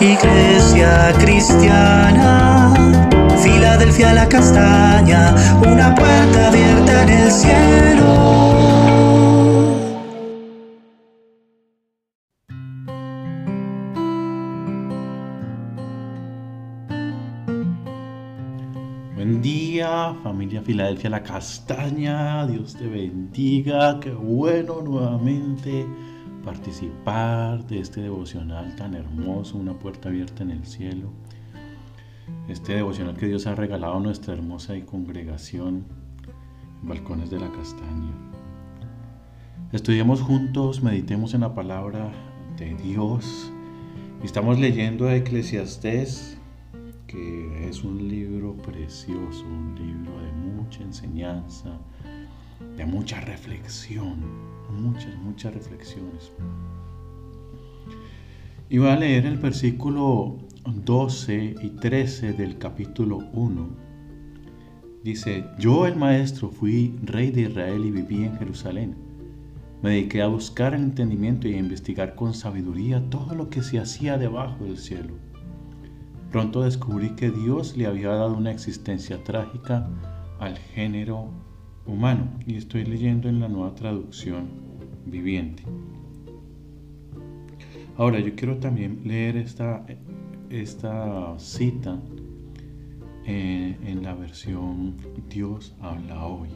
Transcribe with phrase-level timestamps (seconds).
[0.00, 2.74] Iglesia cristiana,
[3.40, 8.54] Filadelfia la castaña, una puerta abierta en el cielo.
[19.14, 22.46] Buen día, familia Filadelfia La Castaña.
[22.48, 24.00] Dios te bendiga.
[24.00, 25.86] Qué bueno nuevamente
[26.44, 31.10] participar de este devocional tan hermoso, una puerta abierta en el cielo.
[32.48, 35.84] Este devocional que Dios ha regalado a nuestra hermosa congregación,
[36.82, 38.12] Balcones de la Castaña.
[39.72, 42.12] Estudiemos juntos, meditemos en la palabra
[42.58, 43.50] de Dios.
[44.22, 46.33] Estamos leyendo a Eclesiastés
[47.14, 51.78] es un libro precioso, un libro de mucha enseñanza,
[52.76, 54.16] de mucha reflexión,
[54.70, 56.32] muchas, muchas reflexiones.
[58.68, 63.68] Y voy a leer el versículo 12 y 13 del capítulo 1.
[65.04, 68.96] Dice, yo el maestro fui rey de Israel y viví en Jerusalén.
[69.82, 73.78] Me dediqué a buscar el entendimiento y a investigar con sabiduría todo lo que se
[73.78, 75.14] hacía debajo del cielo
[76.34, 79.88] Pronto descubrí que Dios le había dado una existencia trágica
[80.40, 81.28] al género
[81.86, 84.48] humano y estoy leyendo en la nueva traducción
[85.06, 85.62] viviente.
[87.96, 89.86] Ahora yo quiero también leer esta,
[90.50, 92.00] esta cita
[93.24, 94.96] en, en la versión
[95.28, 96.48] Dios habla hoy.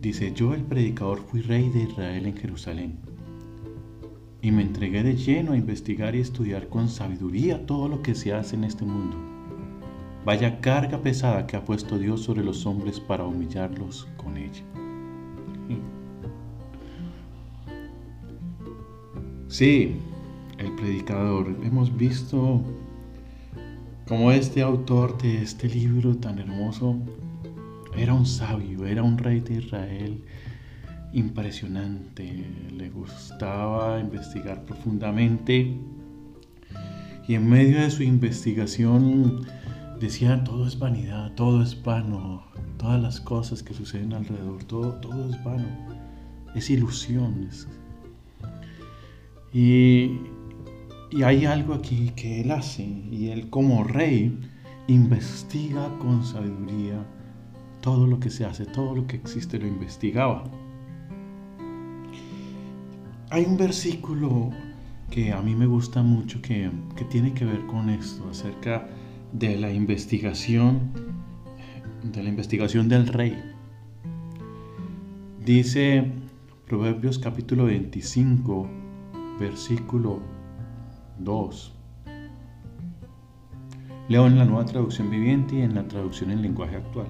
[0.00, 3.11] Dice, yo el predicador fui rey de Israel en Jerusalén
[4.42, 8.34] y me entregué de lleno a investigar y estudiar con sabiduría todo lo que se
[8.34, 9.16] hace en este mundo.
[10.24, 14.62] Vaya carga pesada que ha puesto Dios sobre los hombres para humillarlos con ella.
[19.46, 19.96] Sí,
[20.58, 21.54] el predicador.
[21.62, 22.62] Hemos visto
[24.08, 26.96] cómo este autor de este libro tan hermoso
[27.96, 30.24] era un sabio, era un rey de Israel
[31.12, 35.76] impresionante, le gustaba investigar profundamente
[37.28, 39.46] y en medio de su investigación
[40.00, 42.42] decía todo es vanidad, todo es vano,
[42.78, 45.66] todas las cosas que suceden alrededor, todo, todo es vano,
[46.54, 47.68] es ilusiones.
[49.52, 50.18] Y,
[51.10, 54.36] y hay algo aquí que él hace y él como rey
[54.88, 57.06] investiga con sabiduría
[57.80, 60.44] todo lo que se hace, todo lo que existe lo investigaba.
[63.32, 64.50] Hay un versículo
[65.10, 66.70] que a mí me gusta mucho que,
[67.08, 68.90] tiene que ver con esto, acerca
[69.32, 70.92] de la investigación,
[72.02, 73.42] de la investigación del rey.
[75.42, 76.12] Dice
[76.66, 78.68] Proverbios capítulo 25,
[79.40, 80.20] versículo
[81.20, 81.74] 2.
[84.10, 87.06] Leo en la nueva traducción viviente y en la traducción en lenguaje actual.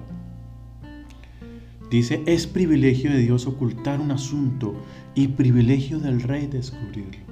[1.91, 4.73] Dice, es privilegio de Dios ocultar un asunto
[5.15, 7.23] y privilegio del rey descubrirlo.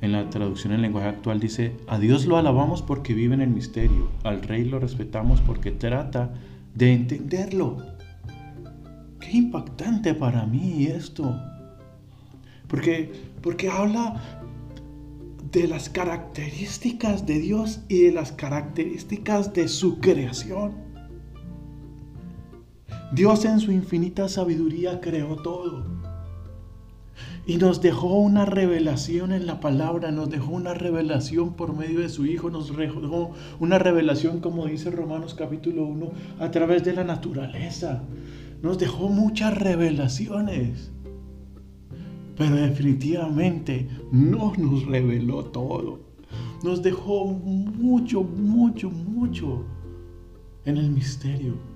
[0.00, 3.50] En la traducción en lenguaje actual dice, a Dios lo alabamos porque vive en el
[3.50, 6.34] misterio, al rey lo respetamos porque trata
[6.74, 7.78] de entenderlo.
[9.18, 11.34] Qué impactante para mí esto.
[12.68, 13.10] Porque,
[13.42, 14.20] porque habla
[15.50, 20.74] de las características de Dios y de las características de su creación.
[23.12, 25.95] Dios en su infinita sabiduría creó todo.
[27.48, 32.08] Y nos dejó una revelación en la palabra, nos dejó una revelación por medio de
[32.08, 33.30] su Hijo, nos dejó
[33.60, 38.02] una revelación, como dice Romanos capítulo 1, a través de la naturaleza.
[38.62, 40.90] Nos dejó muchas revelaciones.
[42.36, 46.00] Pero definitivamente no nos reveló todo.
[46.64, 49.64] Nos dejó mucho, mucho, mucho
[50.64, 51.75] en el misterio.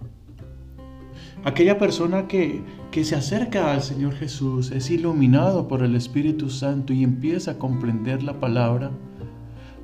[1.43, 2.62] Aquella persona que,
[3.03, 8.23] se acerca al Señor Jesús es iluminado por el Espíritu Santo y empieza a comprender
[8.23, 8.91] la palabra.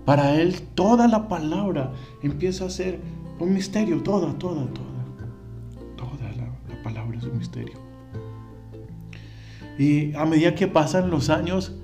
[0.05, 1.93] Para él toda la palabra
[2.23, 3.01] empieza a ser
[3.39, 4.87] un misterio, toda, toda, toda.
[5.97, 7.79] Toda la, la palabra es un misterio.
[9.79, 11.75] Y a medida que pasan los años,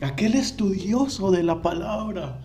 [0.00, 2.40] aquel estudioso de la palabra,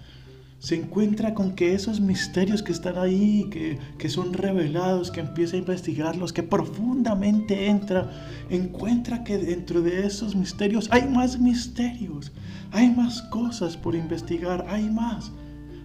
[0.60, 3.50] se encuentra con que esos misterios que están ahí,
[3.98, 8.10] que, son revelados, que empieza a investigarlos, que profundamente entra,
[8.50, 12.32] encuentra que dentro de esos misterios hay más misterios,
[12.72, 15.32] hay más cosas por investigar, hay más,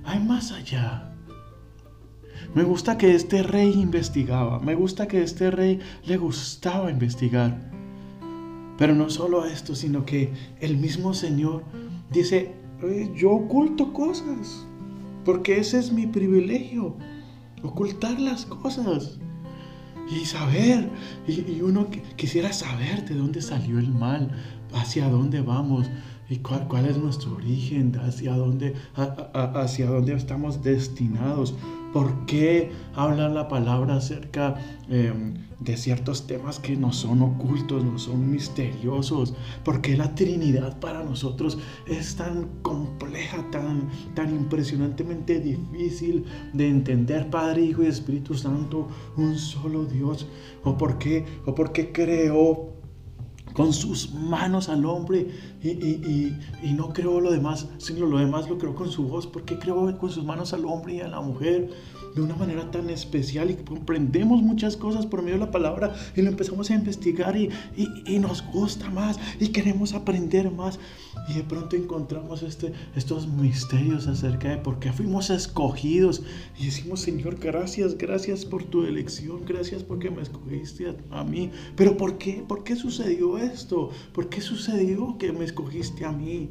[0.04, 1.12] hay más allá.
[2.54, 7.70] Me gusta que este rey investigaba, me gusta que este rey le gustaba investigar.
[8.78, 11.62] Pero no solo esto, sino que el mismo Señor
[12.10, 12.61] dice,
[13.14, 14.66] yo oculto cosas,
[15.24, 16.96] porque ese es mi privilegio,
[17.62, 19.18] ocultar las cosas
[20.10, 20.90] y saber,
[21.26, 24.30] y, uno quisiera saber de dónde salió el mal,
[24.74, 25.88] hacia dónde vamos
[26.40, 28.74] cuál es nuestro origen, hacia dónde,
[29.34, 31.54] hacia dónde estamos destinados.
[31.92, 34.54] ¿Por qué habla la palabra acerca
[34.88, 39.34] em, de ciertos temas que no son ocultos, no son misteriosos?
[39.62, 46.24] ¿Por qué la Trinidad para nosotros es tan compleja, tan, tan impresionantemente difícil
[46.54, 47.28] de entender?
[47.28, 48.88] Padre, Hijo y Espíritu Santo,
[49.18, 50.26] un solo Dios.
[50.64, 52.81] ¿O por qué, o por qué creó
[53.52, 55.28] con sus manos al hombre
[55.62, 56.32] y,
[56.74, 59.26] no creó lo demás, sino lo demás lo creó con su voz.
[59.26, 61.70] porque creó con sus manos al hombre y a la mujer?
[62.14, 66.22] de una manera tan especial y comprendemos muchas cosas por medio de la palabra y
[66.22, 67.48] lo empezamos a investigar y,
[68.22, 70.78] nos gusta más y queremos aprender más.
[71.28, 76.22] Y de pronto encontramos este, estos misterios acerca de por qué fuimos escogidos.
[76.58, 81.50] Y decimos, Señor, gracias, gracias por tu elección, gracias porque me escogiste a, a mí.
[81.74, 82.44] Pero ¿por qué?
[82.46, 83.90] ¿Por qué sucedió esto?
[84.12, 86.48] ¿Por qué sucedió que me escogiste a mí?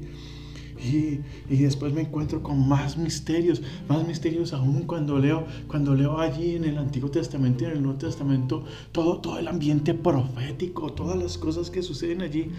[0.84, 6.56] Y, después me encuentro con más misterios, más misterios aún cuando leo, cuando leo allí
[6.56, 11.18] en el Antiguo Testamento y en el Nuevo Testamento todo, todo el ambiente profético, todas
[11.18, 12.50] las cosas que suceden allí.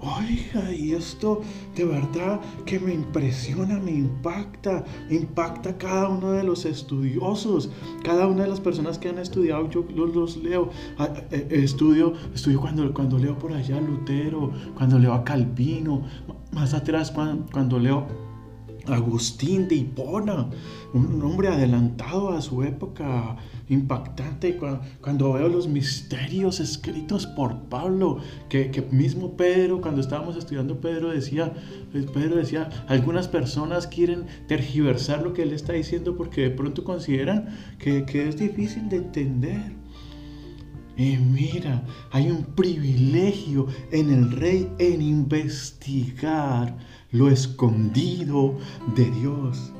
[0.00, 1.42] Oiga, y esto
[1.76, 7.70] de verdad que me impresiona, me impacta, impacta cada uno de los estudiosos,
[8.02, 12.14] cada una de las personas que han estudiado, yo los, leo, ah, eh, eh, estudio,
[12.34, 16.02] estudio cuando, cuando leo por allá a Lutero, cuando leo a Calvino,
[16.50, 18.31] más atrás cuando leo
[18.86, 20.48] Agustín de Hipona,
[20.92, 23.36] un hombre adelantado a su época,
[23.68, 24.58] impactante,
[25.00, 28.18] cuando, veo los misterios escritos por Pablo,
[28.48, 31.52] que, mismo Pedro, cuando estábamos estudiando, Pedro decía,
[31.92, 37.48] Pedro decía, algunas personas quieren tergiversar lo que él está diciendo porque de pronto consideran
[37.78, 39.82] que, que es difícil de entender.
[40.96, 46.76] Y mira, hay un privilegio en el rey en investigar
[47.10, 48.56] lo escondido
[48.94, 49.72] de Dios.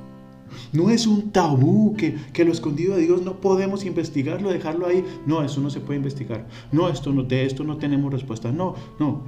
[0.73, 5.05] No es un tabú que, que, lo escondido de Dios no podemos investigarlo, dejarlo ahí.
[5.27, 6.47] No, eso no se puede investigar.
[6.73, 8.53] No, esto no, de esto no tenemos respuesta.
[8.53, 9.23] No, no.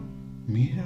[0.46, 0.84] Mira,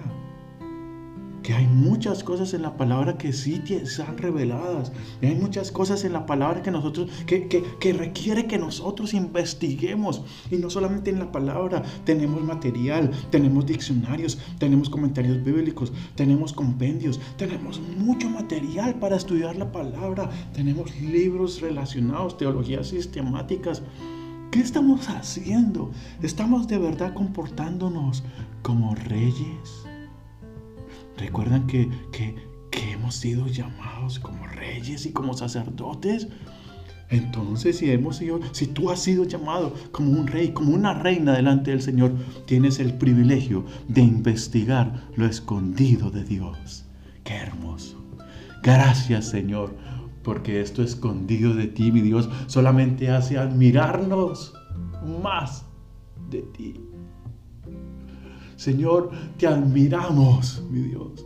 [1.49, 4.93] que hay muchas cosas en la palabra que sí están reveladas.
[5.23, 9.15] Y hay muchas cosas en la palabra que nosotros, que, que, que, requiere que nosotros
[9.15, 10.21] investiguemos.
[10.51, 17.19] Y no solamente en la palabra, tenemos material, tenemos diccionarios, tenemos comentarios bíblicos, tenemos compendios,
[17.39, 23.81] tenemos mucho material para estudiar la palabra, tenemos libros relacionados, teologías sistemáticas.
[24.51, 25.93] ¿Qué estamos haciendo?
[26.23, 28.23] ¿Estamos de verdad comportándonos
[28.61, 29.88] como reyes?
[31.19, 31.89] ¿Recuerdan que,
[32.93, 36.29] hemos sido llamados como reyes y como sacerdotes?
[37.11, 41.33] Entonces, si hemos sido, si tú has sido llamado como un rey, como una reina
[41.33, 42.15] delante del Señor,
[42.47, 46.85] tienes el privilegio de investigar lo escondido de Dios.
[47.25, 47.97] Qué hermoso.
[48.63, 49.75] Gracias, Señor,
[50.23, 54.53] porque esto escondido de ti, mi Dios, solamente hace admirarnos
[55.23, 55.65] más
[56.31, 56.88] de ti.
[58.59, 61.25] Señor, te admiramos, mi Dios.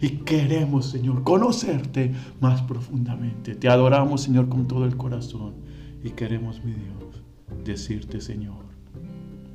[0.00, 3.54] Y queremos, Señor, conocerte más profundamente.
[3.54, 5.52] Te adoramos, Señor, con todo el corazón.
[6.02, 7.22] Y queremos, mi Dios,
[7.62, 8.64] decirte, Señor,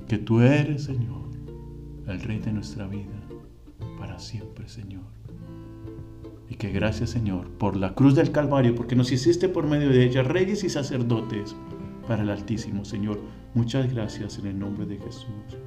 [0.07, 1.24] que tú eres, Señor,
[2.05, 3.19] el Rey de nuestra vida,
[3.97, 5.05] para siempre, Señor.
[6.47, 10.05] Y que gracias, Señor, por la cruz del Calvario, porque nos hiciste por medio de
[10.05, 11.55] ella reyes y sacerdotes
[12.07, 13.19] para el Altísimo, Señor.
[13.55, 15.57] Muchas gracias en el nombre de Jesús.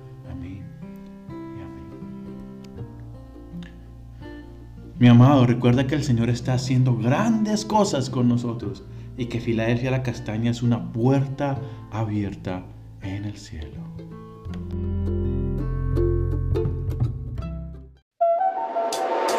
[5.00, 8.84] Mi amado, recuerda que el Señor está haciendo grandes cosas con nosotros
[9.16, 11.58] y que Filadelfia la Castaña es una puerta
[11.90, 12.64] abierta
[13.00, 13.80] en el cielo.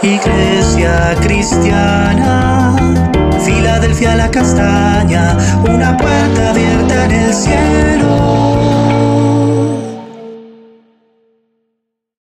[0.02, 2.76] Iglesia cristiana,
[3.46, 5.38] Filadelfia la Castaña,
[5.70, 8.51] una puerta abierta en el cielo.